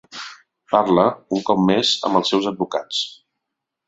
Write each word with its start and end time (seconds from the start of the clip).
Parla, 0.75 1.03
un 1.37 1.43
cop 1.49 1.61
més, 1.65 1.91
amb 2.09 2.21
els 2.21 2.31
seus 2.33 2.47
advocats. 2.53 3.03